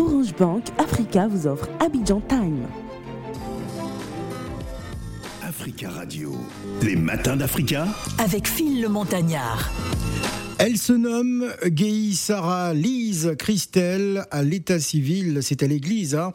Orange 0.00 0.34
Bank 0.34 0.64
Africa 0.78 1.28
vous 1.28 1.46
offre 1.46 1.68
Abidjan 1.78 2.22
Time. 2.26 2.66
Africa 5.46 5.90
Radio, 5.90 6.32
les 6.82 6.96
matins 6.96 7.36
d'Africa 7.36 7.86
avec 8.18 8.48
Phil 8.48 8.80
le 8.80 8.88
Montagnard. 8.88 9.70
Elle 10.62 10.76
se 10.76 10.92
nomme 10.92 11.50
Gay 11.68 12.10
Sarah 12.12 12.74
Lise 12.74 13.34
Christelle 13.38 14.26
à 14.30 14.42
l'état 14.42 14.78
civil, 14.78 15.38
c'est 15.40 15.62
à 15.62 15.66
l'église, 15.66 16.14
hein, 16.14 16.32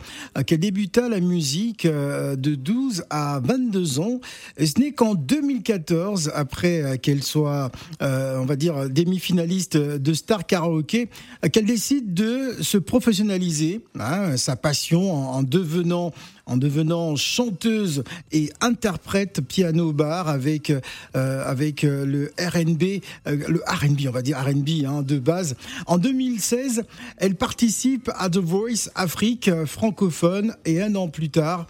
qu'elle 0.48 0.62
débuta 0.62 1.10
la 1.10 1.20
musique 1.20 1.86
euh, 1.86 2.36
de 2.36 2.56
12 2.56 3.04
à 3.12 3.40
22 3.44 4.00
ans. 4.00 4.20
Et 4.58 4.66
ce 4.66 4.80
n'est 4.80 4.94
qu'en 4.94 5.14
2014, 5.14 6.32
après 6.34 6.98
qu'elle 6.98 7.22
soit, 7.22 7.72
euh, 8.02 8.40
on 8.40 8.46
va 8.46 8.56
dire, 8.56 8.90
demi-finaliste 8.90 9.78
de 9.78 10.14
Star 10.16 10.48
Karaoke, 10.48 11.08
qu'elle 11.52 11.66
décide 11.66 12.16
de 12.16 12.56
se 12.62 12.80
professionnaliser, 12.80 13.82
hein, 14.00 14.38
sa 14.38 14.56
passion 14.56 15.14
en 15.14 15.44
devenant 15.44 16.12
en 16.46 16.58
devenant 16.58 17.16
chanteuse 17.16 18.04
et 18.32 18.52
interprète 18.62 19.42
piano 19.42 19.94
bar 19.94 20.30
avec 20.30 20.72
euh, 21.16 21.44
avec 21.46 21.84
euh, 21.84 22.06
le 22.06 22.32
R&B, 22.40 23.02
euh, 23.28 23.38
le 23.48 23.62
R&B, 23.68 24.08
on 24.08 24.12
va 24.12 24.22
dire 24.22 24.38
R&B 24.38 24.86
hein, 24.86 25.02
de 25.02 25.18
base. 25.18 25.56
En 25.88 25.98
2016, 25.98 26.84
elle 27.18 27.36
participe 27.36 28.12
à 28.16 28.30
The 28.30 28.38
Voice 28.38 28.90
Afrique 28.96 29.50
francophone 29.66 30.56
et 30.66 30.82
un 30.82 30.96
an 30.96 31.08
plus 31.08 31.30
tard, 31.30 31.68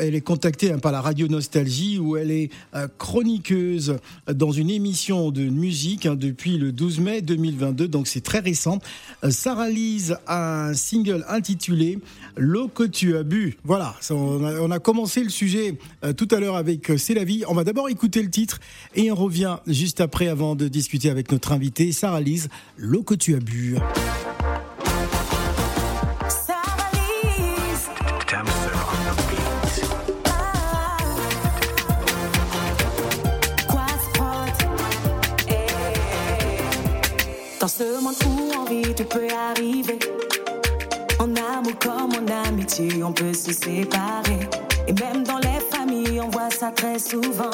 elle 0.00 0.14
est 0.14 0.20
contactée 0.20 0.72
hein, 0.72 0.78
par 0.78 0.92
la 0.92 1.00
radio 1.00 1.28
Nostalgie 1.28 1.98
où 1.98 2.16
elle 2.16 2.30
est 2.30 2.50
chroniqueuse 2.98 3.96
dans 4.32 4.52
une 4.52 4.70
émission 4.70 5.30
de 5.30 5.42
musique 5.42 6.06
hein, 6.06 6.14
depuis 6.14 6.58
le 6.58 6.72
12 6.72 7.00
mai 7.00 7.22
2022, 7.22 7.88
donc 7.88 8.06
c'est 8.06 8.20
très 8.20 8.40
récent. 8.40 8.78
Sarah 9.30 9.68
Lise 9.68 10.18
a 10.26 10.66
un 10.66 10.74
single 10.74 11.24
intitulé 11.28 11.98
L'eau 12.36 12.68
que 12.68 12.84
tu 12.84 13.16
as 13.16 13.22
bu. 13.22 13.56
Voilà 13.64 13.85
on 14.10 14.70
a, 14.70 14.78
commencé 14.78 15.22
le 15.22 15.30
sujet 15.30 15.78
euh, 16.04 16.12
tout 16.12 16.28
à 16.30 16.40
l'heure 16.40 16.56
avec 16.56 16.90
euh, 16.90 16.96
C'est 16.96 17.14
la 17.14 17.24
vie. 17.24 17.44
On 17.48 17.54
va 17.54 17.64
d'abord 17.64 17.88
écouter 17.88 18.22
le 18.22 18.30
titre 18.30 18.58
et 18.94 19.10
on 19.10 19.14
revient 19.14 19.58
juste 19.66 20.00
après 20.00 20.28
avant 20.28 20.54
de 20.54 20.68
discuter 20.68 21.10
avec 21.10 21.32
notre 21.32 21.52
invité 21.52 21.92
Sarah 21.92 22.20
Lise, 22.20 22.48
l'eau 22.76 23.02
que 23.02 23.14
tu 23.14 23.34
as 23.34 23.40
bu. 23.40 23.76
Dans 37.60 37.68
ce 37.68 38.00
monde 38.00 38.14
où 38.24 38.56
envie 38.56 38.94
tu 38.94 39.04
peux 39.04 39.26
arriver 39.28 39.98
en 41.18 41.34
amour 41.36 41.78
comme 41.80 42.12
en 42.12 42.46
amitié, 42.48 43.02
on 43.02 43.12
peut 43.12 43.34
se 43.34 43.52
séparer. 43.52 44.48
Et 44.86 44.92
même 44.92 45.24
dans 45.24 45.38
les 45.38 45.60
familles, 45.70 46.20
on 46.20 46.28
voit 46.28 46.50
ça 46.50 46.70
très 46.70 46.98
souvent. 46.98 47.50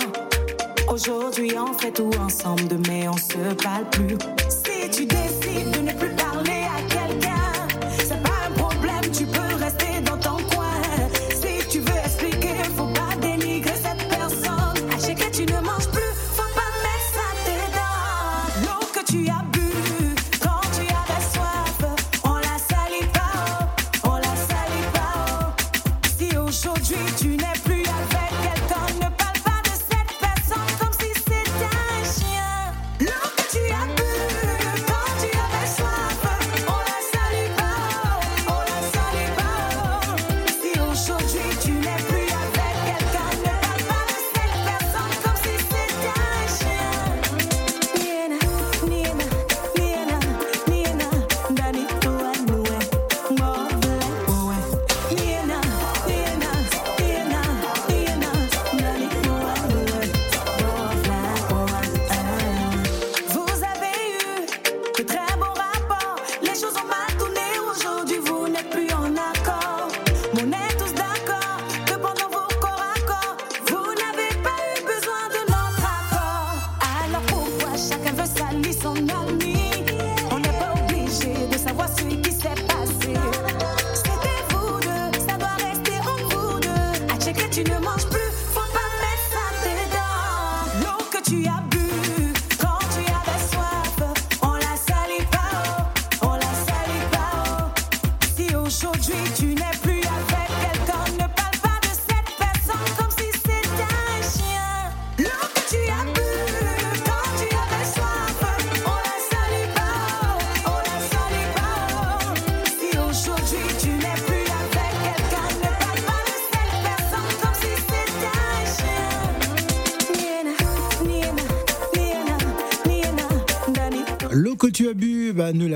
Aujourd'hui, 0.88 1.52
on 1.56 1.72
fait 1.78 1.92
tout 1.92 2.10
ensemble, 2.20 2.66
demain, 2.68 3.10
on 3.12 3.16
se 3.16 3.54
parle 3.62 3.88
plus. 3.90 4.18
Si 4.48 4.90
tu 4.90 5.06
décides 5.06 5.41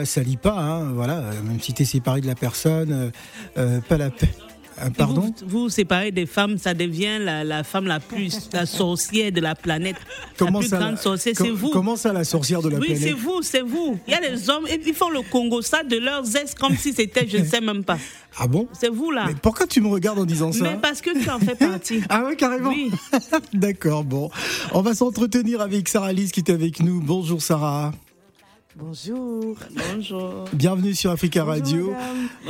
salis 0.06 0.36
pas, 0.36 0.58
hein, 0.58 0.92
voilà, 0.92 1.20
même 1.44 1.60
si 1.60 1.72
tu 1.74 1.82
es 1.82 1.84
séparé 1.84 2.20
de 2.20 2.26
la 2.26 2.34
personne, 2.34 2.92
euh, 2.92 3.10
euh, 3.58 3.80
pas 3.80 3.98
la 3.98 4.10
paix. 4.10 4.30
Euh, 4.80 4.90
pardon? 4.90 5.32
Vous, 5.46 5.60
vous 5.60 5.68
séparez 5.68 6.10
des 6.12 6.26
femmes, 6.26 6.58
ça 6.58 6.74
devient 6.74 7.18
la, 7.20 7.64
femme 7.64 7.86
la 7.86 8.00
plus, 8.00 8.50
la 8.52 8.66
sorcière 8.66 9.32
de 9.32 9.40
la 9.40 9.54
planète. 9.54 9.96
Comment 10.36 10.58
la 10.58 10.58
plus 10.60 10.68
ça, 10.68 10.78
grande 10.78 10.98
sorcière, 10.98 11.34
c'est 11.36 11.50
vous. 11.50 11.70
Comment 11.70 11.96
ça, 11.96 12.12
la 12.12 12.24
sorcière 12.24 12.62
de 12.62 12.68
la 12.68 12.78
planète? 12.78 12.98
Oui, 12.98 13.02
c'est 13.02 13.12
vous, 13.12 13.42
c'est 13.42 13.62
vous. 13.62 13.98
Il 14.06 14.12
y 14.12 14.16
a 14.16 14.20
des 14.20 14.50
hommes, 14.50 14.66
ils 14.68 14.94
font 14.94 15.10
le 15.10 15.22
Congo, 15.22 15.62
ça 15.62 15.82
de 15.82 15.96
leurs 15.96 16.36
ex 16.36 16.54
comme 16.54 16.76
si 16.76 16.92
c'était, 16.92 17.26
je 17.26 17.38
ne 17.38 17.44
sais 17.44 17.60
même 17.60 17.84
pas. 17.84 17.98
Ah 18.38 18.46
bon? 18.46 18.68
C'est 18.78 18.90
vous 18.90 19.10
là. 19.10 19.24
Mais 19.28 19.34
pourquoi 19.34 19.66
tu 19.66 19.80
me 19.80 19.88
regardes 19.88 20.18
en 20.18 20.26
disant 20.26 20.52
ça? 20.52 20.64
Mais 20.64 20.76
parce 20.76 21.00
que 21.00 21.18
tu 21.18 21.30
en 21.30 21.38
fais 21.38 21.54
partie. 21.54 22.02
ah 22.10 22.22
oui, 22.26 22.36
carrément. 22.36 22.68
Oui. 22.68 22.90
D'accord, 23.54 24.04
bon. 24.04 24.30
On 24.74 24.82
va 24.82 24.94
s'entretenir 24.94 25.62
avec 25.62 25.88
Sarah 25.88 26.12
Lise 26.12 26.32
qui 26.32 26.40
est 26.40 26.50
avec 26.50 26.80
nous. 26.80 27.00
Bonjour 27.00 27.40
Sarah. 27.40 27.92
Bonjour. 28.78 29.56
Bonjour. 29.94 30.44
Bienvenue 30.52 30.94
sur 30.94 31.10
Africa 31.10 31.44
Radio. 31.44 31.94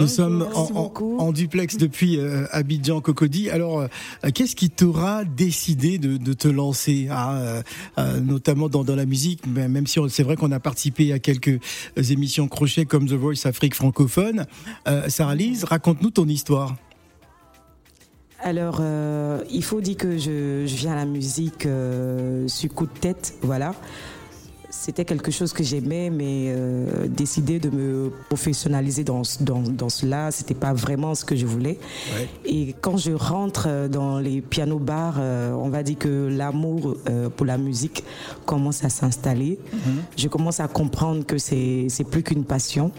Nous 0.00 0.08
sommes 0.08 0.44
en, 0.54 1.30
duplex 1.30 1.76
depuis 1.76 2.18
euh, 2.18 2.46
Abidjan 2.50 3.00
Cocody. 3.00 3.48
Alors, 3.48 3.82
euh, 3.82 3.86
qu'est-ce 4.34 4.56
qui 4.56 4.68
t'aura 4.68 5.24
décidé 5.24 5.98
de, 5.98 6.32
te 6.32 6.48
lancer, 6.48 7.06
hein, 7.12 7.62
euh, 7.98 8.20
notamment 8.20 8.68
dans, 8.68 8.96
la 8.96 9.06
musique, 9.06 9.46
même 9.46 9.86
si 9.86 10.00
c'est 10.08 10.24
vrai 10.24 10.34
qu'on 10.34 10.50
a 10.50 10.58
participé 10.58 11.12
à 11.12 11.20
quelques 11.20 11.60
émissions 11.96 12.48
crochets 12.48 12.86
comme 12.86 13.06
The 13.06 13.12
Voice 13.12 13.44
Afrique 13.46 13.76
francophone. 13.76 14.46
Sarah 15.06 15.36
Lise, 15.36 15.62
raconte-nous 15.62 16.10
ton 16.10 16.26
histoire. 16.26 16.74
Alors, 18.40 18.82
il 19.48 19.62
faut 19.62 19.80
dire 19.80 19.96
que 19.96 20.18
je, 20.18 20.64
je 20.66 20.74
viens 20.74 20.92
à 20.92 20.96
la 20.96 21.04
musique 21.04 21.68
sur 22.48 22.74
coup 22.74 22.86
de 22.86 22.98
tête, 23.00 23.34
voilà 23.42 23.74
c'était 24.78 25.04
quelque 25.04 25.30
chose 25.30 25.52
que 25.52 25.64
j'aimais, 25.64 26.10
mais 26.10 26.46
euh, 26.48 27.08
décider 27.08 27.58
de 27.58 27.70
me 27.70 28.12
professionnaliser 28.28 29.04
dans, 29.04 29.22
dans, 29.40 29.60
dans 29.62 29.88
cela, 29.88 30.30
c'était 30.30 30.54
pas 30.54 30.72
vraiment 30.74 31.14
ce 31.14 31.24
que 31.24 31.34
je 31.34 31.46
voulais. 31.46 31.78
Et 32.44 32.74
quand 32.80 32.96
je 32.96 33.12
rentre 33.12 33.88
dans 33.88 34.18
les 34.18 34.42
pianos 34.42 34.78
bars, 34.78 35.16
euh, 35.18 35.52
on 35.52 35.70
va 35.70 35.82
dire 35.82 35.98
que 35.98 36.28
l'amour 36.30 36.96
euh, 37.08 37.28
pour 37.30 37.46
la 37.46 37.58
musique 37.58 38.04
commence 38.44 38.84
à 38.84 38.90
s'installer. 38.90 39.58
Mhm. 39.72 40.02
Je 40.16 40.28
commence 40.28 40.60
à 40.60 40.68
comprendre 40.68 41.24
que 41.24 41.38
c'est 41.38 41.88
plus 42.10 42.22
qu'une 42.22 42.44
passion 42.44 42.92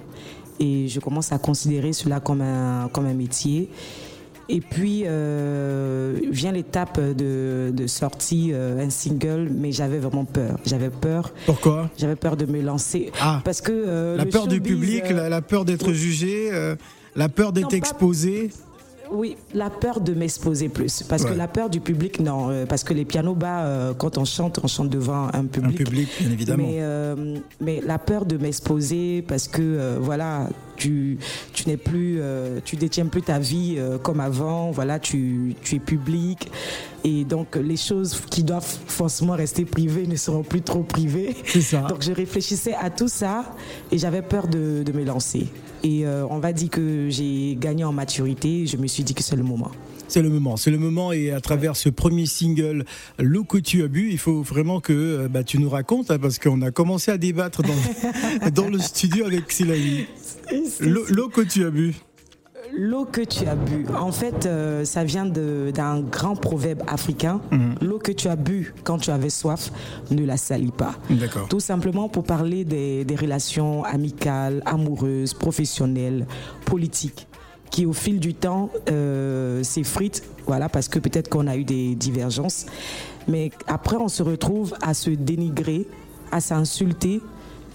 Et 0.59 0.87
je 0.87 0.99
commence 0.99 1.31
à 1.31 1.37
considérer 1.37 1.93
cela 1.93 2.19
comme 2.19 2.41
un, 2.41 2.89
comme 2.91 3.05
un 3.05 3.13
métier. 3.13 3.69
Et 4.49 4.61
puis 4.61 5.03
euh, 5.05 6.17
vient 6.31 6.51
l'étape 6.53 6.99
de, 6.99 7.71
de 7.73 7.87
sortie, 7.87 8.51
euh, 8.53 8.79
un 8.85 8.89
single, 8.89 9.49
mais 9.53 9.71
j'avais 9.71 9.99
vraiment 9.99 10.23
peur. 10.25 10.57
J'avais 10.65 10.89
peur. 10.89 11.33
Pourquoi? 11.45 11.89
J'avais 11.97 12.15
peur 12.15 12.37
de 12.37 12.45
me 12.45 12.61
lancer. 12.61 13.11
Ah. 13.19 13.41
Parce 13.43 13.59
que. 13.61 13.71
euh, 13.73 14.15
La 14.17 14.25
peur 14.25 14.47
du 14.47 14.55
showbiz, 14.55 14.71
public, 14.71 15.03
euh, 15.11 15.13
la, 15.13 15.29
la 15.29 15.41
peur 15.41 15.65
d'être 15.65 15.91
jugé, 15.91 16.49
euh, 16.53 16.75
la 17.15 17.27
peur 17.29 17.51
d'être 17.51 17.69
pas- 17.71 17.75
exposé. 17.75 18.49
Oui, 19.11 19.37
la 19.53 19.69
peur 19.69 20.01
de 20.01 20.13
m'exposer 20.13 20.69
plus. 20.69 21.03
Parce 21.03 21.23
Ouais. 21.23 21.29
que 21.31 21.35
la 21.35 21.47
peur 21.47 21.69
du 21.69 21.79
public, 21.79 22.19
non. 22.19 22.49
euh, 22.49 22.65
parce 22.65 22.83
que 22.83 22.93
les 22.93 23.05
pianos 23.05 23.35
bas, 23.35 23.63
euh, 23.65 23.93
quand 23.93 24.17
on 24.17 24.25
chante, 24.25 24.59
on 24.63 24.67
chante 24.67 24.89
devant 24.89 25.27
un 25.33 25.39
Un 25.41 25.45
public. 25.45 25.77
public, 25.77 26.09
bien 26.19 26.31
évidemment. 26.31 26.63
Mais, 26.67 26.77
euh, 26.79 27.37
mais 27.61 27.81
la 27.85 27.99
peur 27.99 28.25
de 28.25 28.37
m'exposer 28.37 29.21
parce 29.27 29.47
que 29.47 29.61
euh, 29.61 29.97
voilà, 30.01 30.49
tu, 30.75 31.17
tu 31.53 31.67
n'es 31.67 31.77
plus, 31.77 32.21
tu 32.65 32.75
détiens 32.75 33.07
plus 33.07 33.21
ta 33.23 33.39
vie 33.39 33.77
comme 34.03 34.19
avant. 34.19 34.69
Voilà, 34.71 34.99
tu, 34.99 35.55
tu 35.63 35.75
es 35.75 35.79
public 35.79 36.51
et 37.03 37.23
donc 37.23 37.55
les 37.55 37.77
choses 37.77 38.21
qui 38.29 38.43
doivent 38.43 38.77
forcément 38.87 39.33
rester 39.33 39.65
privées 39.65 40.05
ne 40.05 40.15
seront 40.15 40.43
plus 40.43 40.61
trop 40.61 40.83
privées. 40.83 41.35
C'est 41.45 41.61
ça. 41.61 41.81
Donc 41.81 42.03
je 42.03 42.11
réfléchissais 42.11 42.75
à 42.79 42.89
tout 42.91 43.07
ça 43.07 43.45
et 43.91 43.97
j'avais 43.97 44.21
peur 44.21 44.47
de, 44.47 44.83
de 44.83 44.91
me 44.91 45.03
lancer. 45.03 45.47
Et 45.83 46.05
euh, 46.05 46.25
on 46.29 46.39
va 46.39 46.53
dire 46.53 46.69
que 46.69 47.09
j'ai 47.09 47.55
gagné 47.59 47.83
en 47.83 47.93
maturité. 47.93 48.65
Je 48.65 48.77
me 48.77 48.87
suis 48.87 49.03
dit 49.03 49.13
que 49.13 49.23
c'est 49.23 49.35
le 49.35 49.43
moment. 49.43 49.71
C'est 50.07 50.21
le 50.21 50.29
moment, 50.29 50.55
c'est 50.55 50.71
le 50.71 50.77
moment 50.77 51.11
et 51.11 51.31
à 51.31 51.41
travers 51.41 51.75
ce 51.75 51.89
premier 51.89 52.25
single, 52.25 52.85
L'eau 53.19 53.43
que 53.43 53.57
tu 53.57 53.83
as 53.83 53.89
bu, 53.89 54.09
il 54.09 54.17
faut 54.17 54.41
vraiment 54.41 54.79
que 54.79 54.93
euh, 54.93 55.27
bah, 55.27 55.43
tu 55.43 55.59
nous 55.59 55.69
racontes 55.69 56.11
hein, 56.11 56.17
parce 56.17 56.39
qu'on 56.39 56.61
a 56.61 56.71
commencé 56.71 57.11
à 57.11 57.17
débattre 57.17 57.61
dans, 57.61 58.49
dans 58.51 58.69
le 58.69 58.79
studio 58.79 59.25
avec. 59.25 59.43
L'eau 60.79 61.03
l'eau 61.09 61.27
que 61.27 61.41
tu 61.41 61.65
as 61.65 61.71
bu. 61.71 61.93
L'eau 62.75 63.05
que 63.05 63.21
tu 63.21 63.45
as 63.47 63.55
bu, 63.55 63.85
en 63.99 64.11
fait, 64.11 64.45
euh, 64.45 64.85
ça 64.85 65.03
vient 65.03 65.25
d'un 65.25 66.01
grand 66.01 66.35
proverbe 66.35 66.83
africain. 66.87 67.41
L'eau 67.81 67.99
que 67.99 68.11
tu 68.11 68.27
as 68.27 68.35
bu 68.35 68.73
quand 68.83 68.97
tu 68.97 69.09
avais 69.11 69.29
soif, 69.29 69.71
ne 70.11 70.25
la 70.25 70.37
salis 70.37 70.71
pas. 70.71 70.95
Tout 71.49 71.59
simplement 71.59 72.09
pour 72.09 72.23
parler 72.23 72.65
des, 72.65 73.05
des 73.05 73.15
relations 73.15 73.83
amicales, 73.83 74.61
amoureuses, 74.65 75.33
professionnelles, 75.33 76.25
politiques, 76.65 77.27
qui 77.71 77.85
au 77.85 77.93
fil 77.93 78.19
du 78.19 78.33
temps 78.33 78.69
euh, 78.89 79.63
s'effritent, 79.63 80.23
voilà, 80.45 80.69
parce 80.69 80.87
que 80.87 80.99
peut-être 80.99 81.29
qu'on 81.29 81.47
a 81.47 81.55
eu 81.57 81.63
des 81.63 81.95
divergences. 81.95 82.65
Mais 83.27 83.51
après, 83.67 83.97
on 83.97 84.07
se 84.07 84.23
retrouve 84.23 84.73
à 84.81 84.93
se 84.93 85.09
dénigrer, 85.09 85.87
à 86.31 86.39
s'insulter. 86.39 87.21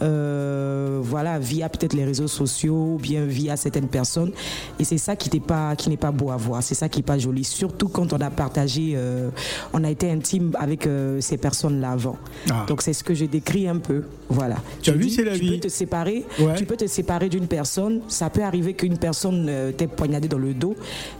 Euh, 0.03 0.99
voilà, 1.03 1.39
via 1.39 1.69
peut-être 1.69 1.93
les 1.95 2.05
réseaux 2.05 2.29
sociaux, 2.29 2.95
ou 2.95 2.99
bien 3.01 3.25
via 3.25 3.57
certaines 3.57 3.89
personnes, 3.89 4.33
et 4.79 4.85
c'est 4.85 4.99
ça 4.99 5.17
qui 5.17 5.31
n'est 5.33 5.41
pas 5.45 5.77
qui 5.77 5.89
n'est 5.91 5.97
pas 5.97 6.11
beau 6.11 6.31
à 6.31 6.37
voir, 6.37 6.63
c'est 6.63 6.75
ça 6.75 6.89
qui 6.89 6.99
n'est 6.99 7.05
pas 7.05 7.19
joli, 7.19 7.45
surtout 7.45 7.89
quand 7.89 8.13
on 8.13 8.21
a 8.21 8.31
partagé, 8.31 8.93
euh, 8.97 9.31
on 9.73 9.85
a 9.85 9.91
été 9.91 10.11
intime 10.11 10.53
avec 10.59 10.87
euh, 10.87 11.21
ces 11.21 11.37
personnes-là 11.37 11.93
avant. 11.93 12.17
Ah. 12.51 12.65
Donc 12.69 12.83
c'est 12.83 12.93
ce 12.93 13.05
que 13.05 13.15
je 13.15 13.25
décris 13.25 13.69
un 13.69 13.77
peu, 13.79 14.03
voilà. 14.29 14.57
Tu 14.83 14.91
as 14.91 14.95
vu, 14.95 15.09
c'est 15.09 15.25
la 15.25 15.35
tu 15.35 15.41
vie. 15.45 15.51
peux 15.53 15.61
te 15.61 15.69
séparer, 15.69 16.25
Ouais. 16.41 16.55
tu 16.57 16.65
peux 16.65 16.77
te 16.77 16.87
séparer 16.87 17.29
d'une 17.29 17.47
personne. 17.47 18.01
Ça 18.09 18.29
peut 18.31 18.43
arriver 18.43 18.75
qu'une 18.75 18.99
personne 18.99 19.51
t'ait 19.77 19.87
poignardé 19.87 20.29
dans 20.29 20.39
le 20.39 20.55
dos, 20.55 20.75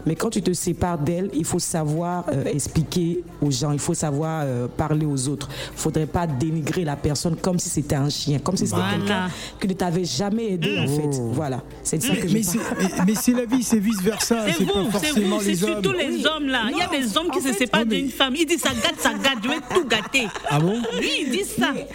mais 0.05 0.15
quand 0.15 0.29
tu 0.29 0.41
te 0.41 0.51
sépares 0.53 0.97
d'elle, 0.97 1.29
il 1.33 1.45
faut 1.45 1.59
savoir 1.59 2.25
expliquer 2.45 3.23
aux 3.41 3.51
gens, 3.51 3.71
il 3.71 3.79
faut 3.79 3.93
savoir 3.93 4.45
parler 4.77 5.05
aux 5.05 5.27
autres. 5.29 5.49
Il 5.73 5.79
faudrait 5.79 6.05
pas 6.05 6.27
dénigrer 6.27 6.83
la 6.83 6.95
personne 6.95 7.35
comme 7.35 7.59
si 7.59 7.69
c'était 7.69 7.95
un 7.95 8.09
chien, 8.09 8.39
comme 8.39 8.57
si 8.57 8.67
Voilà. 8.75 8.97
quelqu'un 8.97 9.29
qui 9.59 9.67
ne 9.67 9.73
t'avait 9.73 10.05
jamais 10.05 10.51
aidé 10.53 10.79
en 10.79 10.87
fait. 10.87 11.19
Voilà, 11.31 11.61
c'est 11.83 12.01
ça 12.01 12.15
que 12.15 12.27
je 12.27 12.33
Mais 12.33 12.43
c'est 12.43 12.57
mais- 13.05 13.15
c'est 13.15 13.33
la 13.33 13.45
vie, 13.45 13.63
c'est 13.63 13.79
vice 13.79 14.01
versa. 14.01 14.45
C'est 14.47 14.63
vous, 14.63 14.71
c'est 15.01 15.19
vous, 15.21 15.41
c'est 15.41 15.55
surtout 15.55 15.91
les 15.91 16.07
Oui. 16.17 16.25
hommes 16.25 16.47
là. 16.47 16.63
Il 16.71 16.77
y 16.77 16.81
a 16.81 16.87
des 16.87 17.17
hommes 17.17 17.29
qui 17.31 17.37
en 17.39 17.41
se 17.41 17.47
fait- 17.49 17.53
séparent 17.59 17.83
mais- 17.87 17.97
d'une 18.01 18.09
femme. 18.09 18.35
Ils 18.35 18.45
disent 18.45 18.61
ça 18.61 18.69
gâte, 18.69 18.95
ça 18.99 19.11
gâte, 19.13 19.37
je 19.43 19.49
vais 19.49 19.59
tout 19.73 19.85
gâter. 19.87 20.27
Ah 20.49 20.59
bon? 20.59 20.81
Oui, 20.99 21.09
ils 21.25 21.31
disent 21.31 21.55
ça. 21.59 21.71
Mais 21.73 21.87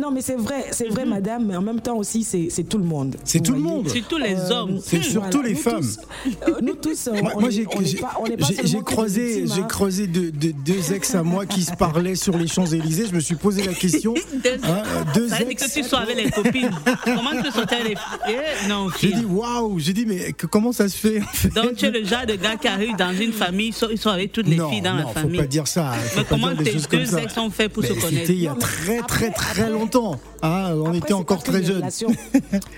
non, 0.00 0.10
mais 0.10 0.20
c'est 0.22 0.34
vrai, 0.36 0.66
c'est 0.72 0.88
vrai, 0.88 1.04
madame, 1.04 1.46
mais 1.46 1.56
en 1.56 1.62
même 1.62 1.80
temps 1.80 1.96
aussi, 1.96 2.24
c'est 2.24 2.48
c'est 2.50 2.64
tout 2.64 2.78
le 2.78 2.84
monde. 2.84 3.16
C'est 3.24 3.40
tout 3.42 3.52
le 3.52 3.58
monde. 3.60 3.88
Surtout 3.88 4.18
les 4.18 4.34
Euh, 4.34 4.50
hommes. 4.50 4.80
C'est 4.84 5.02
surtout 5.02 5.42
les 5.42 5.52
nous 5.52 5.58
femmes. 5.58 5.80
tous, 5.80 5.98
euh, 6.48 6.54
nous 6.62 6.74
tous, 6.74 7.08
euh, 7.08 7.12
Moi, 7.22 7.32
on 7.36 7.40
moi, 7.40 7.50
j'ai 7.50 7.64
croisé, 7.64 7.98
j'ai 8.64 9.60
hein. 9.60 9.62
croisé 9.68 10.06
deux, 10.06 10.30
deux- 10.32 10.52
deux 10.52 10.92
ex 10.92 11.14
à 11.14 11.22
moi 11.22 11.46
qui 11.46 11.62
se 11.62 11.72
parlaient 11.74 12.14
sur 12.14 12.36
les 12.36 12.46
Champs 12.48 12.66
Élysées. 12.66 13.06
Je 13.10 13.14
me 13.14 13.20
suis 13.20 13.34
posé 13.36 13.62
la 13.62 13.72
question. 13.74 14.14
Deux- 14.14 14.50
hein, 14.64 14.82
deux 15.14 15.28
Ça 15.28 15.38
dire 15.38 15.48
ex. 15.50 15.66
que 15.66 15.72
tu 15.80 15.82
sois 15.84 16.00
avec 16.00 16.16
les 16.16 16.30
copines. 16.30 16.70
Comment 17.04 17.30
tu 17.32 17.42
peux 17.42 17.50
sortir 17.50 17.78
avec 17.80 17.96
les 18.26 18.34
Eh, 18.64 18.68
Non, 18.68 18.88
J'ai 19.00 19.12
dit 19.12 19.24
waouh. 19.24 19.78
J'ai 19.78 19.92
dit 19.92 20.06
mais 20.06 20.32
que- 20.32 20.46
comment 20.46 20.72
ça 20.72 20.88
se 20.88 20.96
fait 20.96 21.20
en 21.20 21.26
fait? 21.26 21.48
Donc 21.54 21.76
tu 21.76 21.86
es 21.86 21.90
le 21.90 22.04
genre 22.04 22.26
de 22.26 22.34
gars 22.34 22.56
qui 22.56 22.68
arrive 22.68 22.96
dans 22.96 23.12
une 23.16 23.32
famille, 23.32 23.68
ils 23.68 23.72
sont, 23.74 23.88
ils 23.90 23.98
sont 23.98 24.10
avec 24.10 24.32
toutes 24.32 24.48
les 24.48 24.56
non, 24.56 24.68
filles 24.70 24.80
dans 24.82 24.92
non, 24.94 24.98
la 24.98 25.06
faut 25.06 25.12
famille. 25.14 25.38
pas 25.38 25.46
dire 25.46 25.66
ça. 25.68 25.92
Faut 25.92 26.18
Mais 26.18 26.22
pas 26.24 26.28
comment 26.30 26.48
tes 26.56 26.72
deux 26.72 27.18
ex 27.18 27.38
ont 27.38 27.50
fait 27.50 27.68
pour 27.68 27.82
se 27.84 27.88
C'était 27.90 28.00
connaître? 28.00 28.30
il 28.30 28.40
y 28.42 28.46
a 28.48 28.52
Non, 28.52 28.58
très 28.58 29.00
très 29.02 29.28
après- 29.28 29.59
très 29.62 29.68
après- 29.72 29.78
longtemps. 29.78 30.20
hein, 30.42 30.74
on 30.74 30.84
Après, 30.86 30.98
était 30.98 31.06
c'est 31.08 31.12
encore 31.14 31.36
pas 31.38 31.42
que 31.44 31.50
très 31.50 31.60
des 31.60 31.66
jeunes. 31.66 31.76
relations- 31.76 32.10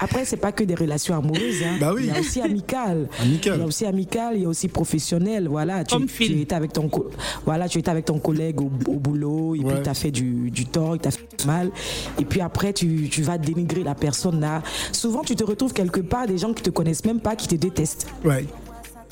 Après, 0.01 0.25
c'est 0.25 0.37
pas 0.37 0.53
que 0.53 0.65
des 0.65 0.75
relations 0.75 1.17
amoureuses. 1.17 1.63
hein. 1.65 1.77
Bah 1.81 1.93
oui. 1.95 2.03
Il 2.05 2.13
y 2.13 2.17
a 2.17 2.21
aussi 2.21 2.41
amicales. 2.41 3.09
Amical. 3.21 3.55
Il 3.57 3.61
y 3.61 3.63
a 3.63 3.67
aussi 3.67 3.87
amical, 3.87 4.33
il 4.37 4.43
y 4.43 4.45
a 4.45 4.49
aussi 4.49 4.69
professionnel. 4.69 5.49
Voilà, 5.49 5.85
tu, 5.85 5.97
tu 6.07 6.41
étais 6.41 6.55
avec 6.55 6.73
ton, 6.73 6.89
co- 6.89 7.11
voilà, 7.45 7.69
tu 7.69 7.79
étais 7.79 7.91
avec 7.91 8.05
ton 8.05 8.19
collègue 8.19 8.61
au, 8.61 8.71
au 8.87 8.99
boulot, 8.99 9.55
et 9.55 9.61
Ouais. 9.61 9.75
puis 9.75 9.83
tu 9.85 9.89
as 9.89 9.95
fait 9.95 10.11
du, 10.11 10.51
du 10.51 10.67
tort, 10.67 10.97
il 10.97 11.01
t'a 11.01 11.11
fait 11.11 11.45
mal. 11.47 11.71
Et 12.19 12.25
puis 12.25 12.41
après, 12.41 12.73
tu, 12.73 13.09
tu 13.11 13.23
vas 13.23 13.39
dénigrer 13.39 13.83
la 13.83 13.95
personne 13.95 14.41
là. 14.41 14.63
Souvent, 14.93 15.23
tu 15.23 15.35
te 15.37 15.45
retrouves 15.45 15.73
quelque 15.73 16.01
part 16.01 16.27
des 16.27 16.39
gens 16.39 16.53
qui 16.53 16.63
te 16.63 16.71
connaissent 16.71 17.05
même 17.05 17.21
pas, 17.21 17.37
qui 17.37 17.49
te 17.49 17.55
détestent. 17.55 18.07
Ouais. 18.25 18.45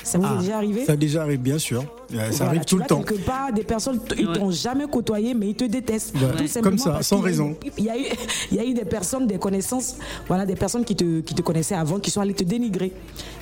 Ça 0.03 0.17
vous 0.17 0.25
Ah, 0.27 0.35
est 0.35 0.39
déjà 0.41 0.57
arrivé 0.57 0.85
Ça 0.85 0.95
déjà 0.95 1.21
arrive 1.23 1.39
bien 1.39 1.57
sûr. 1.59 1.83
Euh, 2.13 2.17
Ça 2.31 2.37
Voilà, 2.37 2.49
arrive 2.51 2.65
tout 2.65 2.77
le 2.77 2.85
temps. 2.85 3.01
quelque 3.01 3.21
part, 3.21 3.53
des 3.53 3.63
personnes, 3.63 3.99
ils 4.17 4.27
Ouais. 4.27 4.33
t'ont 4.35 4.51
jamais 4.51 4.85
côtoyé, 4.87 5.33
mais 5.33 5.49
ils 5.49 5.55
te 5.55 5.63
détestent. 5.63 6.15
Ouais. 6.15 6.21
Tout 6.37 6.47
simplement 6.47 6.61
Comme 6.63 6.77
ça, 6.77 6.91
parce 6.91 7.07
sans 7.07 7.19
raison. 7.19 7.55
Il 7.77 7.83
y, 7.85 7.89
a 7.89 7.97
eu, 7.97 8.03
il 8.51 8.57
y 8.57 8.59
a 8.59 8.65
eu 8.65 8.73
des 8.73 8.85
personnes, 8.85 9.27
des 9.27 9.37
connaissances, 9.37 9.95
voilà, 10.27 10.45
des 10.45 10.55
personnes 10.55 10.83
qui 10.83 10.95
te, 10.95 11.21
qui 11.21 11.35
te 11.35 11.41
connaissaient 11.41 11.75
avant, 11.75 11.99
qui 11.99 12.11
sont 12.11 12.21
allées 12.21 12.33
te 12.33 12.43
dénigrer. 12.43 12.91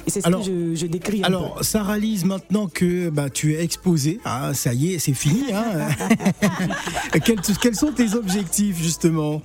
Et 0.05 0.09
c'est 0.09 0.21
ce 0.21 0.27
Alors- 0.27 0.41
que 0.41 0.47
je, 0.47 0.75
je 0.75 0.85
décris. 0.87 1.23
Alors, 1.23 1.59
Sarah 1.63 1.97
Lise, 1.97 2.25
maintenant 2.25 2.67
que 2.67 3.09
bah, 3.09 3.29
tu 3.29 3.53
es 3.55 3.63
exposée, 3.63 4.19
hein, 4.25 4.53
ça 4.53 4.73
y 4.73 4.93
est, 4.93 4.99
c'est 4.99 5.13
fini. 5.13 5.43
Hein. 5.53 5.87
quels, 7.25 7.41
quels 7.61 7.75
sont 7.75 7.91
tes 7.91 8.13
objectifs 8.13 8.77
justement? 8.81 9.41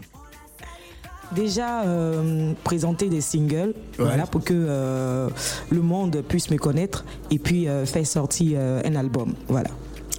Déjà, 1.35 1.83
euh, 1.83 2.53
présenter 2.63 3.09
des 3.09 3.21
singles, 3.21 3.75
voilà, 3.99 4.27
pour 4.27 4.45
que 4.45 4.55
euh, 4.55 5.29
le 5.71 5.81
monde 5.81 6.23
puisse 6.29 6.51
me 6.51 6.57
connaître, 6.57 7.05
et 7.31 7.39
puis 7.39 7.67
euh, 7.69 7.85
faire 7.87 8.07
sortir 8.07 8.57
euh, 8.61 8.81
un 8.85 8.95
album. 8.95 9.35
Voilà. 9.49 9.71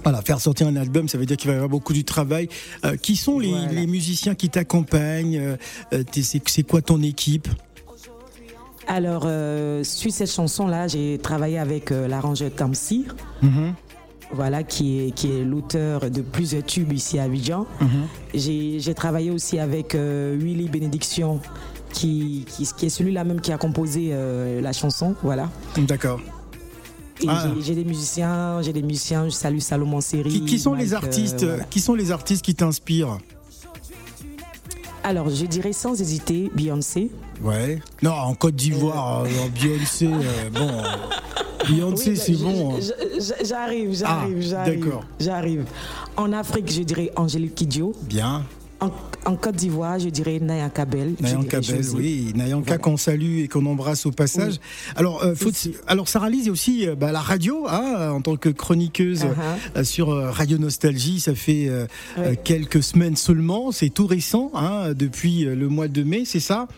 Voilà, 0.04 0.20
faire 0.22 0.40
sortir 0.40 0.66
un 0.68 0.76
album, 0.76 1.08
ça 1.08 1.16
veut 1.18 1.26
dire 1.26 1.36
qu'il 1.36 1.48
va 1.48 1.54
y 1.54 1.56
avoir 1.56 1.70
beaucoup 1.70 1.92
du 1.92 2.04
travail. 2.04 2.48
Qui 3.02 3.16
sont 3.16 3.38
les, 3.40 3.48
Voilà. 3.50 3.72
les 3.72 3.86
musiciens 3.88 4.36
qui 4.36 4.48
t'accompagnent 4.48 5.56
C'est 6.46 6.62
quoi 6.62 6.80
ton 6.80 7.02
équipe? 7.02 7.48
Alors, 8.86 9.26
suite 9.82 10.14
cette 10.14 10.30
chanson-là, 10.30 10.86
j'ai 10.86 11.18
travaillé 11.20 11.58
avec 11.58 11.90
l'arrangeur 11.90 12.52
Tamsir. 12.54 13.16
Mhm. 13.42 13.74
Voilà, 14.32 14.62
qui 14.62 15.00
est, 15.00 15.10
qui 15.12 15.30
est 15.30 15.44
l'auteur 15.44 16.10
de 16.10 16.20
plusieurs 16.20 16.64
tubes 16.64 16.92
ici 16.92 17.18
à 17.18 17.24
Abidjan. 17.24 17.66
Mhm. 17.80 17.88
J'ai 18.34 18.80
j'ai 18.80 18.94
travaillé 18.94 19.30
aussi 19.30 19.58
avec 19.58 19.94
euh, 19.94 20.36
Willy 20.38 20.68
Bénédiction, 20.68 21.40
qui, 21.92 22.44
qui, 22.48 22.68
qui 22.76 22.86
est 22.86 22.90
celui-là 22.90 23.24
même 23.24 23.40
qui 23.40 23.52
a 23.52 23.58
composé 23.58 24.08
euh, 24.12 24.60
la 24.60 24.72
chanson, 24.72 25.14
voilà. 25.22 25.48
D'accord. 25.78 26.20
Ah. 27.26 27.48
j'ai- 27.60 27.74
des 27.74 27.84
musiciens, 27.84 28.60
j'ai 28.60 28.74
des 28.74 28.82
musiciens, 28.82 29.24
je 29.24 29.30
salue 29.30 29.60
Salomon 29.60 30.02
Seri. 30.02 30.28
Qui, 30.30 30.44
qui 30.44 30.58
sont 30.58 30.74
les 30.74 30.92
euh, 30.92 30.96
artistes 30.98 31.44
voilà. 31.44 31.64
Qui 31.64 31.80
sont 31.80 31.94
les 31.94 32.10
artistes 32.12 32.44
qui 32.44 32.54
t'inspirent? 32.54 33.16
Alors, 35.02 35.30
je 35.30 35.46
dirais 35.46 35.72
sans 35.72 35.98
hésiter 36.00 36.50
Beyoncé. 36.54 37.10
Ouais. 37.40 37.80
Non, 38.02 38.10
en 38.12 38.34
Côte 38.34 38.56
d'Ivoire, 38.56 39.24
Beyoncé, 39.54 40.08
bon. 40.52 40.68
Beyoncé, 41.68 42.10
Oui, 42.10 42.16
c'est 42.16 42.34
je- 42.34 42.38
bon. 42.44 42.74
hein. 42.74 42.78
je- 42.80 43.44
J'arrive, 43.44 43.92
j'arrive, 43.94 44.36
Ah, 44.38 44.40
j'arrive. 44.40 44.80
d'accord. 44.84 45.04
J'arrive. 45.20 45.64
En 46.16 46.32
Afrique, 46.32 46.70
je 46.72 46.82
dirais 46.82 47.10
Angélique 47.16 47.54
Kidjo. 47.54 47.92
Bien. 48.02 48.44
En, 48.78 48.90
en 49.24 49.36
Côte 49.36 49.56
d'Ivoire, 49.56 49.98
je 49.98 50.10
dirais 50.10 50.38
Naya 50.38 50.68
Kabel. 50.68 51.14
Bell, 51.18 51.62
Josie. 51.62 51.94
oui, 51.96 52.32
Nayanka 52.36 52.64
Voilà. 52.66 52.78
qu'on 52.78 52.98
salue 52.98 53.38
et 53.38 53.48
qu'on 53.48 53.64
embrasse 53.64 54.04
au 54.04 54.10
passage. 54.10 54.52
Oui. 54.54 54.92
Alors, 54.96 55.22
euh, 55.24 55.34
faut- 55.34 55.48
alors 55.86 56.08
Sarah 56.08 56.28
Lise, 56.28 56.42
il 56.42 56.46
y 56.46 56.48
a 56.50 56.52
aussi 56.52 56.86
euh, 56.86 56.94
bah, 56.94 57.10
la 57.10 57.20
radio, 57.22 57.66
hein, 57.68 58.10
en 58.10 58.20
tant 58.20 58.36
que 58.36 58.50
chroniqueuse 58.50 59.24
Uh-huh. 59.24 59.78
euh, 59.78 59.82
sur 59.84 60.10
euh, 60.10 60.30
Radio 60.30 60.58
Nostalgie. 60.58 61.20
Ça 61.20 61.34
fait 61.34 61.68
euh, 61.70 61.86
quelques 62.44 62.82
semaines 62.82 63.16
seulement, 63.16 63.72
c'est 63.72 63.88
tout 63.88 64.06
récent, 64.06 64.50
hein, 64.54 64.92
depuis 64.94 65.44
le 65.44 65.68
mois 65.70 65.88
de 65.88 66.02
mai, 66.02 66.24
c'est 66.26 66.38
ça? 66.40 66.68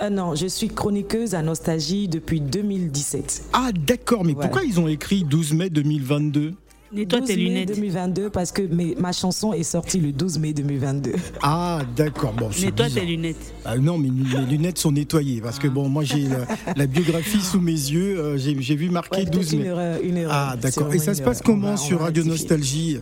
Euh, 0.00 0.10
non, 0.10 0.34
je 0.34 0.46
suis 0.46 0.68
chroniqueuse 0.68 1.34
à 1.34 1.42
Nostalgie 1.42 2.06
depuis 2.08 2.40
2017. 2.40 3.44
Ah, 3.52 3.70
d'accord, 3.72 4.24
mais 4.24 4.32
Voilà. 4.32 4.48
pourquoi 4.48 4.66
ils 4.68 4.78
ont 4.78 4.86
écrit 4.88 5.24
12 5.24 5.52
mai 5.54 5.70
2022 5.70 6.54
Nettoie 6.90 7.18
12 7.20 7.28
tes 7.28 7.36
mai 7.36 7.42
lunettes. 7.42 7.68
2022 7.68 8.30
parce 8.30 8.50
que 8.50 8.62
mes- 8.62 8.94
ma 8.98 9.12
chanson 9.12 9.52
est 9.52 9.62
sortie 9.62 9.98
le 10.00 10.10
12 10.12 10.38
mai 10.38 10.54
2022. 10.54 11.12
Ah, 11.42 11.82
d'accord. 11.96 12.32
Bon, 12.32 12.48
Nettoie 12.60 12.88
tes 12.88 13.04
lunettes. 13.04 13.52
Ah, 13.64 13.76
non, 13.76 13.98
mais 13.98 14.08
mes 14.08 14.46
lunettes 14.46 14.78
sont 14.78 14.92
nettoyées 14.92 15.40
parce 15.42 15.58
que 15.58 15.68
bon, 15.68 15.88
moi 15.90 16.04
j'ai 16.04 16.22
la, 16.28 16.46
la 16.76 16.86
biographie 16.86 17.42
sous 17.42 17.60
mes 17.60 17.72
yeux. 17.72 18.18
euh, 18.18 18.38
j'ai 18.38 18.54
vu 18.76 18.88
marqué 18.88 19.18
Ouais, 19.18 19.24
12 19.26 19.32
peut-être 19.34 19.52
une 19.52 19.58
mai. 19.60 19.66
erreur, 19.66 19.98
une 20.02 20.16
erreur. 20.16 20.32
Ah, 20.34 20.56
d'accord. 20.56 20.94
Et 20.94 20.98
ça 20.98 21.12
se 21.12 21.20
passe 21.22 21.42
comment 21.42 21.66
On 21.66 21.70
va- 21.70 21.74
on 21.74 21.76
sur 21.76 22.00
Radio. 22.00 22.24
Nostalgie? 22.24 23.00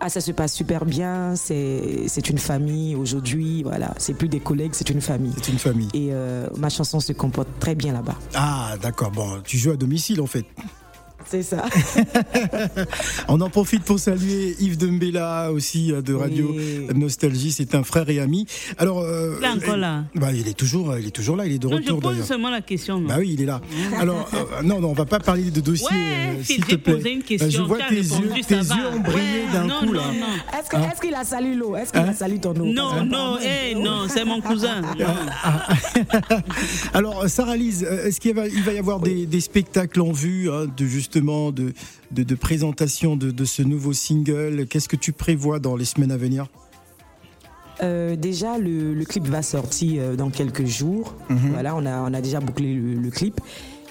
Ah, 0.00 0.08
ça 0.10 0.20
se 0.20 0.30
passe 0.32 0.52
super 0.52 0.84
bien. 0.84 1.34
C'est 1.36 2.04
c'est 2.08 2.28
une 2.28 2.38
famille 2.38 2.94
aujourd'hui. 2.94 3.62
Voilà, 3.62 3.94
c'est 3.98 4.14
plus 4.14 4.28
des 4.28 4.40
collègues, 4.40 4.72
c'est 4.74 4.90
une 4.90 5.00
famille. 5.00 5.32
C'est 5.36 5.52
une 5.52 5.58
famille. 5.58 5.88
Et 5.94 6.08
euh, 6.12 6.48
ma 6.56 6.68
chanson 6.68 7.00
se 7.00 7.12
comporte 7.12 7.48
très 7.58 7.74
bien 7.74 7.92
là-bas. 7.92 8.16
Ah, 8.34 8.74
d'accord. 8.82 9.10
Bon, 9.10 9.40
tu 9.42 9.56
joues 9.56 9.70
à 9.70 9.76
domicile 9.76 10.20
en 10.20 10.26
fait. 10.26 10.44
C'est 11.28 11.42
ça. 11.42 11.64
On 13.28 13.40
en 13.40 13.50
profite 13.50 13.82
pour 13.82 13.98
saluer 13.98 14.54
Yves 14.60 14.76
Dembella 14.76 15.50
aussi 15.52 15.92
euh, 15.92 16.00
de 16.00 16.14
Radio 16.14 16.54
Oui. 16.56 16.86
Nostalgie. 16.94 17.50
C'est 17.52 17.74
un 17.74 17.82
frère 17.82 18.08
et 18.10 18.20
ami. 18.20 18.46
Alors, 18.78 19.00
euh, 19.00 19.34
Il 19.40 19.44
est 19.44 19.48
encore 19.48 19.76
là. 19.76 20.04
bah, 20.14 20.28
il 20.32 20.46
est 20.46 20.56
toujours, 20.56 20.96
il 20.98 21.06
est 21.06 21.10
toujours 21.10 21.36
là. 21.36 21.46
Il 21.46 21.52
est 21.52 21.58
de 21.58 21.66
Non, 21.66 21.78
je 21.78 21.82
retour 21.82 22.00
pose 22.00 22.12
d'ailleurs. 22.12 22.26
seulement 22.26 22.50
la 22.50 22.60
question. 22.60 23.00
moi. 23.00 23.08
Bah 23.08 23.16
oui, 23.18 23.32
il 23.34 23.42
est 23.42 23.46
là. 23.46 23.60
Alors, 23.98 24.28
euh, 24.34 24.62
non, 24.62 24.80
non, 24.80 24.90
on 24.90 24.94
va 24.94 25.04
pas 25.04 25.18
parler 25.18 25.50
de 25.50 25.60
dossier, 25.60 25.86
Ouais, 25.88 26.36
euh, 26.38 26.42
si 26.44 26.54
s'il 26.54 26.64
te 26.64 26.76
plaît. 26.76 26.94
posé 26.94 27.10
une 27.12 27.18
Bah, 27.20 27.24
question, 27.26 27.50
je 27.50 27.62
vois 27.62 27.78
tes 27.78 27.96
répondu, 28.00 28.22
yeux, 28.22 28.42
tes 28.46 28.54
yeux 28.54 28.86
ont 28.94 29.00
brillé 29.00 29.16
Ouais, 29.46 29.52
d'un 29.52 29.64
non, 29.66 29.78
coup 29.80 29.86
non, 29.86 29.92
là. 29.94 30.02
non. 30.20 30.58
Est-ce 30.92 31.00
qu'il 31.00 31.14
a 31.14 31.24
salué 31.24 31.54
l'eau? 31.54 31.74
Est-ce 31.76 31.90
qu'il 31.92 32.00
Hein 32.02 32.08
a 32.10 32.14
salué 32.14 32.38
ton 32.38 32.50
eau? 32.52 32.64
Non, 32.66 33.04
non, 33.04 33.36
eh, 33.42 33.74
non, 33.74 34.06
c'est 34.08 34.24
mon 34.24 34.40
cousin. 34.40 34.82
Alors, 36.94 37.28
Sarah 37.28 37.56
Lise, 37.56 37.82
est-ce 37.82 38.20
qu'il 38.20 38.34
va, 38.34 38.46
il 38.46 38.62
va 38.62 38.72
y 38.72 38.78
avoir 38.78 39.00
des, 39.00 39.26
des 39.26 39.40
spectacles 39.40 40.00
en 40.00 40.12
vue, 40.12 40.50
hein, 40.50 40.66
de 40.76 40.84
justement, 41.16 41.50
de, 41.50 41.72
de, 42.10 42.22
de 42.22 42.34
présentation 42.34 43.16
de, 43.16 43.30
de 43.30 43.44
ce 43.44 43.62
nouveau 43.62 43.92
single 43.92 44.66
Qu'est-ce 44.68 44.88
que 44.88 44.96
tu 44.96 45.12
prévois 45.12 45.58
dans 45.58 45.76
les 45.76 45.84
semaines 45.86 46.12
à 46.12 46.16
venir? 46.16 46.46
Euh, 47.82 48.16
déjà, 48.16 48.58
le, 48.58 48.94
le 48.94 49.04
clip 49.04 49.26
va 49.26 49.42
sortir 49.42 50.02
euh, 50.02 50.16
dans 50.16 50.30
quelques 50.30 50.64
jours. 50.66 51.14
Mhm. 51.28 51.52
Voilà, 51.52 51.74
on 51.76 51.84
a, 51.86 52.00
on 52.00 52.12
a 52.12 52.20
déjà 52.20 52.40
bouclé 52.40 52.74
le, 52.74 52.94
le 52.94 53.10
clip. 53.10 53.40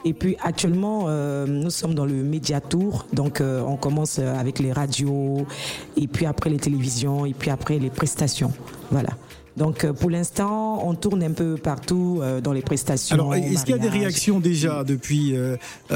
Et 0.04 0.14
puis 0.14 0.38
actuellement, 0.44 1.06
euh, 1.08 1.48
nous 1.48 1.72
sommes 1.72 1.96
dans 1.96 2.06
le 2.06 2.14
Média 2.14 2.62
Tour. 2.62 3.08
Donc, 3.14 3.42
euh, 3.42 3.62
on 3.62 3.76
commence 3.76 4.20
avec 4.20 4.60
les 4.60 4.72
radios, 4.72 5.48
et 5.98 6.08
puis 6.08 6.28
après 6.28 6.52
les 6.52 6.58
télévisions, 6.58 7.26
et 7.26 7.34
puis 7.34 7.50
après 7.50 7.80
les 7.80 7.90
prestations. 7.90 8.54
Voilà. 8.92 9.10
Donc, 9.58 9.84
euh, 9.86 9.94
pour 9.94 10.10
l'instant, 10.10 10.86
on 10.86 10.94
tourne 10.96 11.24
un 11.24 11.32
peu 11.32 11.56
partout 11.56 12.20
euh, 12.22 12.42
dans 12.42 12.52
les 12.52 12.62
prestations. 12.62 13.14
Alors, 13.14 13.36
est-ce 13.36 13.64
qu'il 13.66 13.76
y 13.76 13.80
a 13.80 13.82
des 13.82 13.90
réactions 13.90 14.40
déjà 14.40 14.84
depuis 14.84 15.36
euh, 15.36 15.56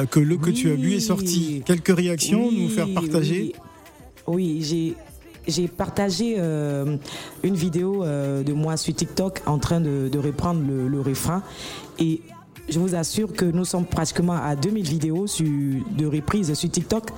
que 0.10 0.20
le 0.20 0.38
que 0.38 0.50
tu 0.50 0.72
as 0.72 0.75
bu 0.75 0.94
est 0.94 1.00
sorti? 1.01 1.62
Quelques 1.66 1.96
réactions, 1.96 2.48
Oui, 2.48 2.63
nous 2.63 2.70
faire 2.70 2.88
partager? 2.94 3.54
Oui, 4.28 4.34
Oui, 4.36 4.60
j'ai. 4.63 4.96
J'ai 5.48 5.68
partagé 5.68 6.36
euh, 6.38 6.98
une 7.42 7.56
vidéo 7.56 8.04
euh, 8.04 8.44
de 8.44 8.54
moi 8.54 8.78
sur 8.78 8.94
TikTok 8.94 9.42
en 9.48 9.58
train 9.58 9.80
de, 9.82 10.08
de 10.08 10.20
reprendre 10.20 10.62
le, 10.68 10.88
le 10.88 11.01
refrain 11.01 11.42
et 11.98 12.22
je 12.70 12.80
vous 12.80 12.96
assure 12.96 13.32
que 13.34 13.46
nous 13.46 13.66
sommes 13.66 13.86
pratiquement 13.86 14.34
à 14.42 14.56
2000 14.56 14.84
vidéos 14.88 15.28
sur, 15.28 15.46
de 15.46 16.06
reprises 16.06 16.54
sur 16.54 16.70
TikTok. 16.70 17.10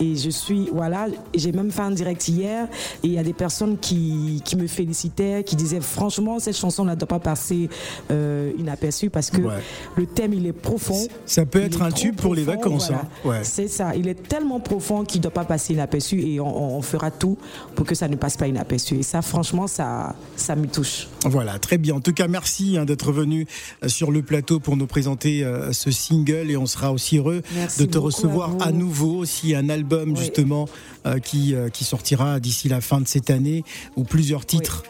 Et 0.00 0.16
je 0.16 0.30
suis, 0.30 0.68
voilà, 0.72 1.06
j'ai 1.34 1.52
même 1.52 1.70
fait 1.70 1.82
un 1.82 1.90
direct 1.90 2.26
hier 2.28 2.66
et 3.02 3.06
il 3.06 3.12
y 3.12 3.18
a 3.18 3.22
des 3.22 3.32
personnes 3.32 3.78
qui, 3.78 4.42
qui 4.44 4.56
me 4.56 4.66
félicitaient, 4.66 5.44
qui 5.44 5.56
disaient 5.56 5.80
franchement, 5.80 6.38
cette 6.38 6.56
chanson 6.56 6.84
ne 6.84 6.94
doit 6.94 7.08
pas 7.08 7.18
passer 7.20 7.68
euh, 8.10 8.52
inaperçue 8.58 9.10
parce 9.10 9.30
que 9.30 9.36
Ouais. 9.46 9.62
le 9.96 10.06
thème, 10.06 10.32
il 10.32 10.46
est 10.46 10.52
profond. 10.52 11.06
Ça 11.24 11.44
peut 11.46 11.60
être 11.62 11.82
un 11.82 11.90
tube 11.92 12.16
pour 12.16 12.34
les 12.34 12.42
vacances. 12.42 12.88
voilà. 12.88 13.02
hein. 13.02 13.28
Ouais. 13.28 13.44
C'est 13.44 13.68
ça, 13.68 13.94
il 13.94 14.08
est 14.08 14.26
tellement 14.28 14.60
profond 14.60 15.04
qu'il 15.04 15.20
ne 15.20 15.22
doit 15.24 15.32
pas 15.32 15.44
passer 15.44 15.74
inaperçu 15.74 16.20
et 16.20 16.40
on, 16.40 16.76
on 16.78 16.82
fera 16.82 17.10
tout 17.10 17.36
pour 17.74 17.86
que 17.86 17.94
ça 17.94 18.08
ne 18.08 18.16
passe 18.16 18.36
pas 18.36 18.48
inaperçu. 18.48 18.96
Et 18.96 19.02
ça, 19.02 19.22
franchement, 19.22 19.66
ça, 19.66 20.16
ça 20.36 20.56
me 20.56 20.66
touche. 20.66 21.08
Voilà, 21.24 21.58
très 21.58 21.78
bien. 21.78 21.94
En 21.96 22.00
tout 22.00 22.12
cas, 22.12 22.26
merci 22.28 22.76
hein, 22.78 22.84
d'être 22.84 23.12
venu 23.12 23.46
euh, 23.84 23.88
sur 23.88 24.10
le 24.10 24.22
plateau 24.22 24.58
pour 24.58 24.76
nous 24.76 24.86
présenter 24.96 25.44
euh, 25.44 25.74
ce 25.74 25.90
single 25.90 26.50
et 26.50 26.56
on 26.56 26.64
sera 26.64 26.90
aussi 26.90 27.18
heureux 27.18 27.42
Merci 27.54 27.80
de 27.80 27.84
te 27.84 27.98
recevoir 27.98 28.52
à 28.60 28.72
nouveau 28.72 29.18
aussi 29.18 29.54
un 29.54 29.68
album 29.68 30.12
Oui. 30.12 30.16
justement 30.18 30.70
euh, 31.04 31.18
qui 31.18 31.54
euh, 31.54 31.68
qui 31.68 31.84
sortira 31.84 32.40
d'ici 32.40 32.70
la 32.70 32.80
fin 32.80 33.02
de 33.02 33.06
cette 33.06 33.28
année 33.28 33.62
ou 33.96 34.04
plusieurs 34.04 34.46
titres. 34.46 34.84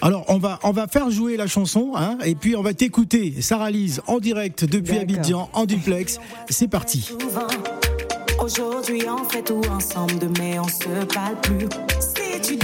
Alors 0.00 0.24
on 0.26 0.38
va 0.38 0.58
on 0.64 0.72
va 0.72 0.88
faire 0.88 1.12
jouer 1.12 1.36
la 1.36 1.46
chanson 1.46 1.92
hein, 1.94 2.18
et 2.24 2.34
puis 2.34 2.56
on 2.56 2.62
va 2.62 2.74
t'écouter 2.74 3.40
Sarah 3.40 3.70
Lise 3.70 4.02
en 4.08 4.18
direct 4.18 4.64
depuis. 4.64 4.98
Abidjan 4.98 5.48
en 5.52 5.66
duplex. 5.66 6.18
C'est 6.50 6.66
parti. 6.66 7.08
Aujourd'hui, 8.40 9.02
on 9.08 9.28
fait 9.28 9.42
tout 9.42 9.60
ensemble, 9.70 10.18
demain, 10.18 10.62
on 10.62 10.68
se 10.68 11.04
parle 11.14 11.40
plus. 11.42 11.68
Si 12.00 12.40
tu 12.40 12.56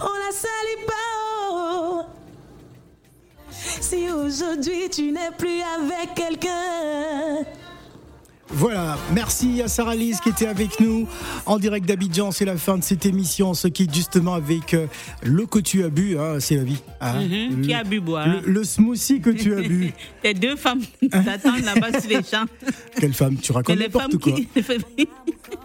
on 0.00 0.14
la 0.26 0.32
salit 0.32 0.86
pas. 0.86 1.50
oh. 1.50 2.02
Si 3.80 4.10
aujourd'hui 4.10 4.88
tu 4.90 5.12
n'es 5.12 5.30
plus 5.36 5.60
avec 5.62 6.14
quelqu'un. 6.14 7.44
Voilà, 8.56 8.96
merci 9.12 9.62
à 9.62 9.68
Sarah 9.68 9.96
Lise 9.96 10.20
qui 10.20 10.28
était 10.28 10.46
avec 10.46 10.78
nous 10.78 11.08
en 11.44 11.58
direct 11.58 11.86
d'Abidjan. 11.86 12.30
C'est 12.30 12.44
la 12.44 12.56
fin 12.56 12.78
de 12.78 12.84
cette 12.84 13.04
émission. 13.04 13.50
On 13.50 13.54
se 13.54 13.66
quitte 13.68 13.92
justement 13.92 14.34
avec 14.34 14.74
euh, 14.74 14.86
l'eau 15.24 15.46
que 15.46 15.58
tu 15.58 15.82
as 15.82 15.88
bu, 15.88 16.16
hein, 16.18 16.36
c'est 16.40 16.56
la 16.56 16.62
vie. 16.62 16.76
hein. 17.00 17.20
Mhm, 17.22 17.62
qui 17.62 17.68
Le- 17.70 17.74
a 17.74 17.84
bu 17.84 18.00
boire. 18.00 18.28
le, 18.28 18.40
le 18.52 18.62
smoothie 18.64 19.20
que 19.20 19.30
tu 19.30 19.54
as 19.54 19.62
bu. 19.62 19.92
Tes 20.22 20.34
deux 20.34 20.54
femmes 20.56 20.82
t'attendent 21.10 21.64
là-bas 21.64 21.98
sur 22.00 22.10
les 22.10 22.22
champs. 22.22 22.44
Quelle 23.00 23.14
femme 23.14 23.36
Tu 23.38 23.50
racontes 23.50 23.76
n'importe 23.78 24.18
quoi. 24.18 24.32
qui. 24.32 24.48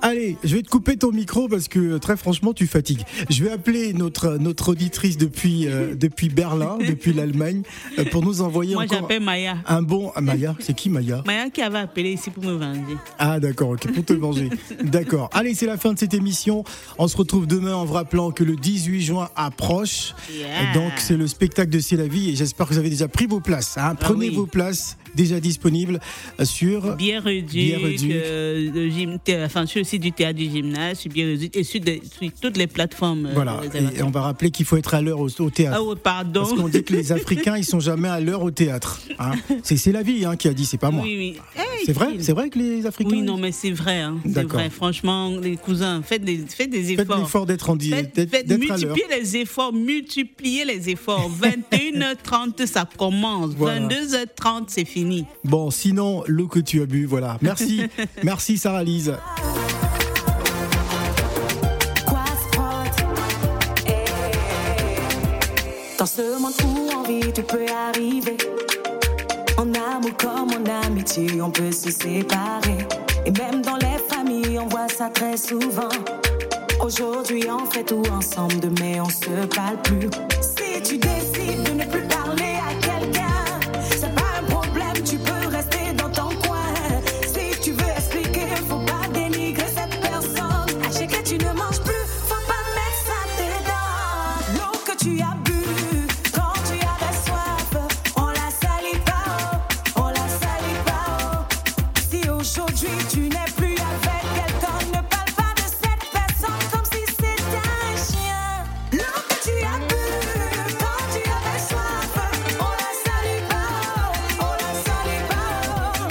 Allez, 0.01 0.37
je 0.43 0.55
vais 0.55 0.61
te 0.61 0.69
couper 0.69 0.97
ton 0.97 1.11
micro 1.11 1.47
parce 1.47 1.67
que 1.67 1.97
très 1.97 2.15
franchement, 2.17 2.53
tu 2.53 2.67
fatigues. 2.67 3.01
Je 3.29 3.43
vais 3.43 3.51
appeler 3.51 3.93
notre 3.93 4.37
notre 4.37 4.69
auditrice 4.69 5.17
depuis 5.17 5.67
euh, 5.67 5.95
depuis 5.95 6.29
Berlin, 6.29 6.77
depuis 6.87 7.13
l'Allemagne, 7.13 7.63
euh, 7.97 8.05
pour 8.05 8.23
nous 8.23 8.41
envoyer 8.41 8.73
Moi, 8.75 8.83
encore 8.85 8.99
j'appelle 9.01 9.23
Maya. 9.23 9.57
un 9.67 9.81
bon. 9.81 10.11
Ah, 10.15 10.21
Maya, 10.21 10.55
c'est 10.59 10.73
qui 10.75 10.89
Maya? 10.89 11.23
Maya 11.25 11.49
qui 11.49 11.61
avait 11.61 11.79
appelé 11.79 12.13
ici 12.13 12.29
pour 12.29 12.43
me 12.43 12.53
venger. 12.53 12.81
Ah 13.17 13.39
d'accord, 13.39 13.69
ok, 13.71 13.91
pour 13.93 14.05
te 14.05 14.13
venger. 14.13 14.49
D'accord. 14.83 15.29
Allez, 15.33 15.53
c'est 15.53 15.65
la 15.65 15.77
fin 15.77 15.93
de 15.93 15.99
cette 15.99 16.13
émission. 16.13 16.63
On 16.97 17.07
se 17.07 17.17
retrouve 17.17 17.47
demain 17.47 17.75
en 17.75 17.85
vous 17.85 17.93
rappelant 17.93 18.31
que 18.31 18.43
le 18.43 18.55
18 18.55 19.01
juin 19.01 19.29
approche. 19.35 20.13
Yeah. 20.33 20.73
Donc 20.73 20.93
c'est 20.97 21.17
le 21.17 21.27
spectacle 21.27 21.69
de 21.71 21.79
C'est 21.79 21.95
la 21.97 22.07
vie 22.07 22.29
et 22.31 22.35
j'espère 22.35 22.67
que 22.67 22.73
vous 22.73 22.79
avez 22.79 22.89
déjà 22.89 23.07
pris 23.07 23.25
vos 23.27 23.39
places. 23.39 23.77
hein. 23.77 23.95
Prenez 23.95 24.27
Ah 24.27 24.29
oui. 24.29 24.35
vos 24.35 24.45
places 24.45 24.97
déjà 25.15 25.39
disponibles 25.39 25.99
euh, 26.39 26.45
sur 26.45 26.95
gym, 28.89 29.17
thé- 29.23 29.43
enfin, 29.43 29.65
sur 29.65 29.79
le 29.79 29.83
site 29.85 30.01
du 30.01 30.11
théâtre 30.11 30.37
du 30.37 30.49
gymnase, 30.49 30.99
sur 30.99 31.11
bien 31.11 31.25
réduit, 31.27 31.51
et 31.53 31.63
sur, 31.63 31.81
sur 31.83 32.31
toutes 32.41 32.57
les 32.57 32.67
plateformes. 32.67 33.27
euh, 33.27 33.31
voilà. 33.33 33.61
Et, 33.95 34.01
on 34.03 34.09
va 34.11 34.21
rappeler 34.21 34.51
qu'il 34.51 34.65
faut 34.65 34.77
être 34.77 34.93
à 34.93 35.01
l'heure 35.01 35.19
au, 35.19 35.29
au 35.39 35.49
théâtre. 35.49 35.77
Ah, 35.79 35.83
oh, 35.83 35.95
pardon. 35.95 36.41
Parce 36.41 36.53
qu'on 36.53 36.67
dit 36.69 36.83
que 36.83 36.93
les 36.93 37.11
Africains, 37.19 37.57
ils 37.57 37.65
sont 37.65 37.79
jamais 37.79 38.07
à 38.07 38.19
l'heure 38.19 38.43
au 38.43 38.51
théâtre. 38.51 39.01
hein. 39.19 39.31
C'est 39.63 39.77
c'est 39.77 39.91
la 39.91 40.03
vie 40.03 40.25
hein, 40.25 40.35
qui 40.35 40.47
a 40.47 40.53
dit, 40.53 40.65
c'est 40.65 40.77
pas 40.77 40.91
moi. 40.91 41.03
Oui, 41.03 41.15
oui. 41.17 41.35
Hey, 41.55 41.85
C'est 41.85 41.93
vrai, 41.93 42.07
c'est 42.19 42.33
vrai 42.33 42.49
que 42.49 42.59
les 42.59 42.85
Africains. 42.85 43.09
Oui, 43.11 43.21
non, 43.21 43.37
mais 43.37 43.51
c'est 43.51 43.71
vrai. 43.71 43.99
Hein. 44.01 44.17
C'est 44.23 44.31
D'accord. 44.33 44.59
vrai. 44.59 44.69
Franchement, 44.69 45.29
les 45.41 45.55
cousins, 45.55 46.01
faites 46.03 46.23
des, 46.23 46.37
faites 46.47 46.69
des 46.69 46.83
Faites 46.83 46.99
efforts. 47.01 47.17
l'effort 47.19 47.45
d'être 47.45 47.69
en 47.69 47.77
Faites, 47.79 48.29
faites 48.29 48.47
d'être 48.47 48.71
à 48.71 48.77
l'heure. 48.77 48.95
multiplier 48.95 49.19
les 49.19 49.37
efforts, 49.37 49.73
multiplier 49.73 50.65
les 50.65 50.89
efforts. 50.89 51.29
21h30, 51.41 52.65
ça 52.65 52.87
commence. 52.97 53.53
Voilà. 53.55 53.87
22h30, 53.87 54.63
c'est 54.67 54.85
fini. 54.85 54.98
Bon, 55.43 55.71
sinon, 55.71 56.23
l'eau 56.27 56.47
que 56.47 56.59
tu 56.59 56.81
as 56.81 56.85
bu, 56.85 57.05
voilà. 57.05 57.37
Merci, 57.41 57.83
merci 58.23 58.57
Sarah 58.57 58.83
Lise. 58.83 59.13
Eh. 63.87 63.91
Dans 65.97 66.05
ce 66.05 66.39
monde 66.39 66.53
où 66.63 66.97
en 66.97 67.03
vie 67.03 67.31
tout 67.33 67.43
peut 67.43 67.65
arriver. 67.87 68.37
En 69.57 69.73
amour 69.73 70.15
comme 70.17 70.51
en 70.51 70.85
amitié 70.85 71.41
on 71.41 71.51
peut 71.51 71.71
se 71.71 71.91
séparer. 71.91 72.77
Et 73.25 73.31
même 73.31 73.61
dans 73.61 73.77
les 73.77 73.99
familles 74.09 74.59
on 74.59 74.67
voit 74.67 74.87
ça 74.87 75.09
très 75.09 75.37
souvent. 75.37 75.89
Aujourd'hui 76.81 77.43
on 77.49 77.69
fait 77.69 77.83
tout 77.83 78.03
ensemble 78.11 78.59
Demain 78.61 79.03
on 79.03 79.09
se 79.09 79.45
parle 79.47 79.81
plus 79.83 80.09